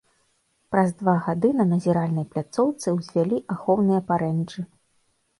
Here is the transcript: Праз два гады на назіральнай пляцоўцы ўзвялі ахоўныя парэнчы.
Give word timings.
Праз 0.75 0.93
два 1.01 1.13
гады 1.25 1.51
на 1.57 1.65
назіральнай 1.73 2.25
пляцоўцы 2.31 2.87
ўзвялі 2.95 3.37
ахоўныя 3.57 4.01
парэнчы. 4.09 4.65